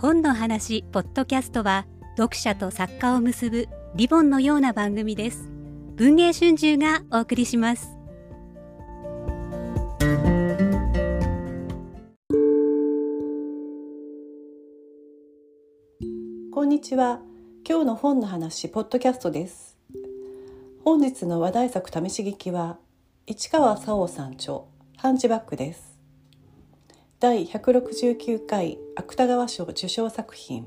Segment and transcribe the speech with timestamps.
[0.00, 1.84] 本の話ポッドキャストは
[2.16, 5.50] 読者と作家を結ぶリボンのような番組です。
[5.96, 7.98] 文藝春秋がお送りします。
[16.52, 17.20] こんにちは。
[17.68, 19.76] 今日の本の話ポッドキャストです。
[20.84, 22.78] 本日の話題作試し聞きは
[23.26, 24.60] 市川沙央さん著
[24.96, 25.87] ハンチバックです。
[27.20, 30.66] 第169回芥川賞受賞作品。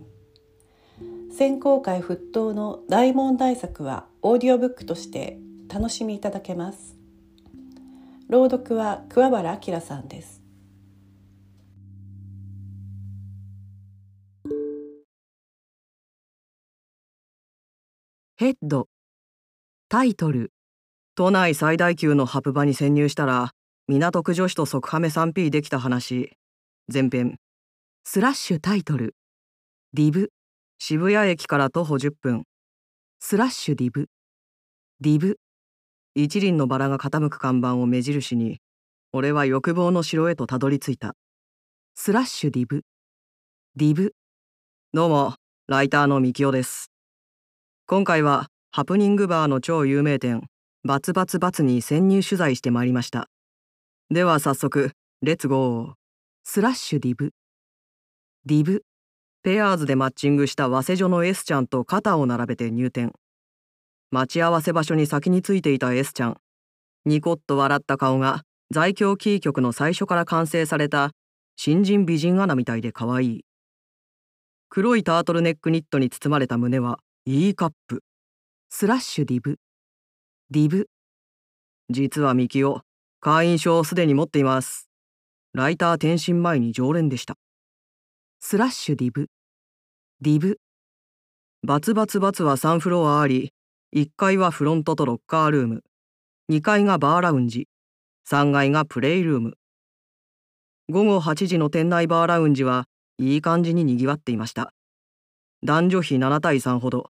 [1.32, 5.40] 選考会沸騰の大問題作はオーディオブックとして
[5.74, 6.98] 楽しみいただけます。
[8.28, 10.42] 朗読は桑原明さんです。
[18.36, 18.90] ヘッド。
[19.88, 20.52] タイトル。
[21.16, 23.52] 都内最大級のハプ場に潜入したら
[23.88, 26.38] 港区女子と即ハメ 3P できた話。
[26.94, 27.38] 前編。
[28.04, 29.16] スラッシュタイトル。
[29.94, 30.32] div。
[30.80, 32.44] 渋谷駅から徒歩10分。
[33.20, 35.38] スラッシュ div。div。
[36.16, 38.60] 一輪のバラが傾く看板を目印に
[39.14, 41.16] 俺は欲望の城へとたどり着いた。
[41.96, 44.14] スラッシュ div。div。
[44.94, 45.36] どうも
[45.68, 46.92] ライターのみきおです。
[47.88, 50.44] 今回はハプニングバーの超有名店
[50.84, 53.30] バツバツバツに潜入取材してまいりました。
[54.10, 56.01] では早速レッツゴー。
[56.44, 63.14] スラッシュ div。div。Pairs でマッチングした早稲女の S ちゃんと肩を並べて入店。
[64.10, 66.38] 待ち合わせ場所に先についていた S ちゃん。
[67.06, 71.12] ニコッと笑った顔が在京キー局の最初から完成された。
[71.56, 73.46] 新人美人アナみたいで可愛い。
[74.68, 78.04] 黒いタートルネックニットに包まれた胸は E カップ。
[78.70, 80.90] スラッシュ div。div。
[81.90, 82.82] 実はミキオ
[83.20, 84.91] 会員証をすでに持っています。
[85.54, 87.36] ライター転身前に常連でした。
[88.40, 90.60] スラッシュ div。div。
[91.68, 93.52] バツバツバツは3フロアあり、
[93.94, 95.84] 1階はフロントとロッカールーム、
[96.50, 97.68] 2階がバーラウンジ、
[98.30, 99.58] 3階がプレイルーム。
[100.90, 102.86] 午後8時の店内バーラウンジは
[103.18, 104.74] いい感じに賑わっていました。
[105.64, 107.10] 男女比7対3ほど。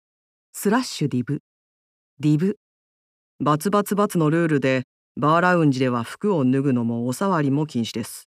[0.53, 2.57] スラッシュ div。div。
[3.39, 4.83] バツバツバツのルールで
[5.17, 8.29] バーラウンジでは服を脱ぐのもお触りも禁止です。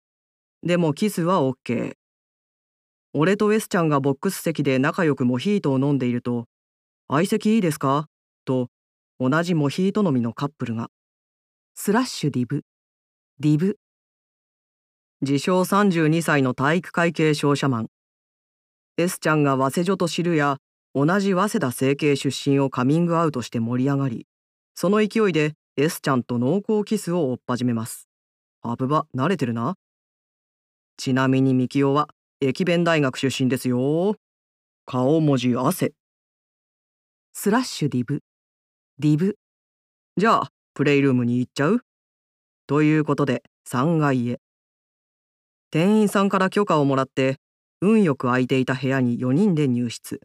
[0.62, 1.92] でもキスは OK。
[3.12, 6.46] 俺と S ちゃんがボックス席で仲良くモヒートを飲んでいると、
[7.08, 8.06] 相席いいですか？
[8.46, 8.68] と
[9.18, 10.88] 同じモヒート飲みのカップルが。
[11.74, 12.62] スラッシュ div。
[13.40, 13.76] ディブ。
[15.20, 17.88] 自称32歳の体育会系商社マン。
[18.96, 20.56] S ちゃんが早稲女と知るや、
[20.94, 24.26] 同じ早稲田整形出身をカミングアウトして盛り上がり、
[24.74, 28.06] その勢いで S ちゃんと濃厚キスを追っ始めます。
[28.60, 29.76] ハブバ、慣れてるな？
[30.98, 32.08] ちなみにミキオは
[32.42, 34.16] 駅弁大学出身ですよ。
[34.84, 35.94] 顔文字汗。
[37.32, 38.20] スラッシュディブ。
[38.98, 39.38] div。
[40.18, 41.80] じゃあ、プレイルームに行っちゃう？
[42.66, 44.38] ということで、3階へ。
[45.70, 47.38] 店員さんから許可をもらって、
[47.80, 50.20] 運よく空いていた部屋に4人で入室。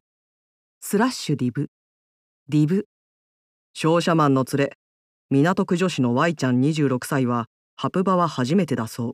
[0.82, 2.88] スラッシュ div。div。
[3.74, 4.78] 商社マンの連れ、
[5.44, 9.13] 港区女子の Y ちゃん26歳はハプバは初めてだそう。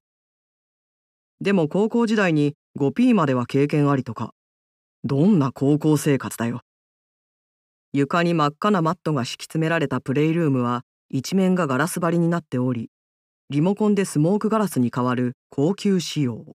[1.43, 4.35] でも高校時代に 5P までは経験ありとか。
[5.03, 6.61] どんな高校生活だよ。
[7.91, 12.91] 床に真っ赤なマットが敷き詰められたプレイルームは一面がガラス張りになっており、
[13.49, 16.45] リモコンでスモークガラスに代わる高級仕様。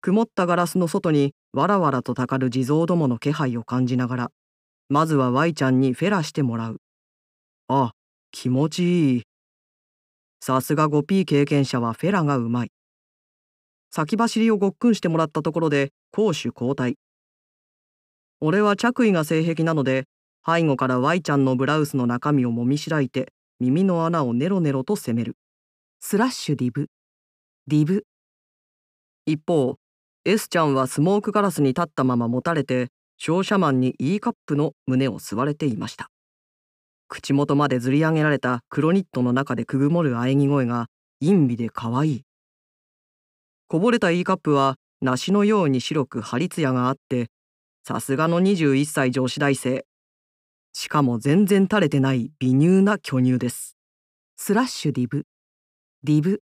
[0.00, 4.30] 曇ったガラスの外にわらわらとたかる地蔵どもの気配を感じながら、
[4.88, 6.80] まずは Y ちゃんにフェラしてもらう。
[7.68, 7.92] ああ、
[8.30, 9.22] 気持ちいい。
[10.40, 12.70] さすが 5P 経験者はフェラがうまい。
[13.90, 16.96] 先走りをごっくんしてもらったところで攻守交代。
[18.40, 20.04] 俺は着衣が性癖なので
[20.46, 25.36] 背後から Y ちゃんのブラウスの中身をもみしだいて耳の穴をネロネロと攻める。
[26.00, 28.04] スラッシュ div。div。
[29.26, 29.76] 一方、
[30.24, 36.08] S ちゃんはスモークガラスに立ったままもたれて商社マンに E カップの胸を吸われていました。
[37.08, 40.86] 口元までずり上げられた黒ニットの中でくぐもる喘ぎ声が
[41.20, 42.22] 淫靡で可愛い。
[43.66, 47.28] こぼれた E カップは梨のように白く張り艶があって、
[47.84, 49.84] さすがの21歳女子大生。
[50.72, 53.76] しかも全然垂れてない美乳な巨乳です。
[54.36, 56.40] スラッシュ div。div。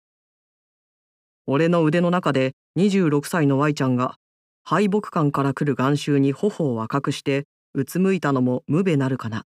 [1.46, 4.16] 俺の腕の中で26歳の Y ちゃんが
[4.64, 9.44] 敗北感から来る含羞に頬を赤くしてうつむいたのもむべなるかな。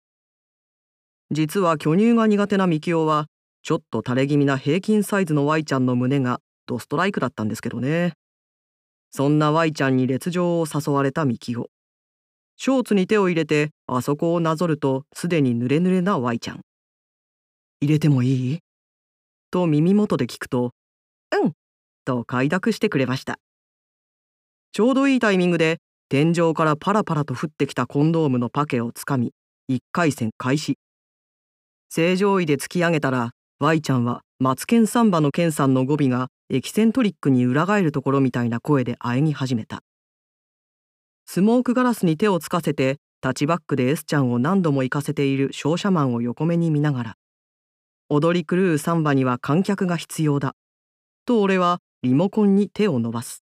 [1.30, 3.26] 実は巨乳が苦手なミキオは
[3.62, 8.12] ちょっと垂れ気味な平均サイズの Y ちゃんの胸がドストライクだったんですけどね
[9.10, 11.68] そんな Y ちゃんに列情を誘われたミキオ。
[12.58, 16.60] ショーツに手を入れてあそこをなぞるとすでに濡れ濡れな Y ちゃん。
[17.80, 18.58] 入れてもいい？
[19.50, 20.72] と耳元で聞くと、
[21.32, 21.52] うん
[22.04, 23.38] と快諾してくれました。
[24.72, 29.32] ちょうどいいタイミングで天井からパラパラと降ってきたコンドームのパケをつかみ、
[29.70, 30.78] 1回戦開始。
[31.88, 39.82] 正常位で突き上げたら、Y ちゃんはマツケンサンバのケンさんの語尾がエキセントリックに裏返るところみたいな声で喘ぎ始めた。
[41.26, 47.14] スモークガラスに手をつかせてタッチバックで S ちゃんを何度も行かせている商社マンを横目に見ながら
[48.08, 50.54] 踊り狂うサンバには観客が必要だ。
[51.24, 53.42] と俺はリモコンに手を伸ばす。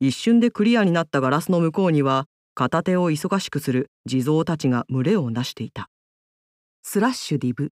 [0.00, 2.24] 一瞬でクリアになったガラスの向こうには
[2.54, 5.91] 片手を忙しくする地蔵たちが群れをなしていた。
[6.84, 7.72] スラッシュディブ。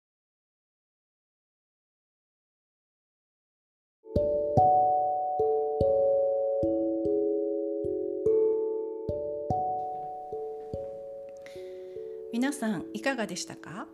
[12.33, 13.87] 皆さんいかがでしたか？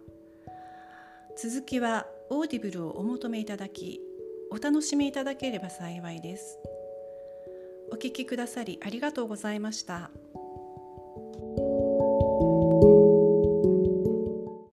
[1.37, 4.01] 続きはオーディブルをお求めいただき
[4.49, 6.57] お楽しみいただければ幸いです。
[7.91, 10.09] お聞きくださりありがとうございました。